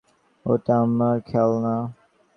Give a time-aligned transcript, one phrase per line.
[0.45, 1.75] ওটা আমার খেলনা।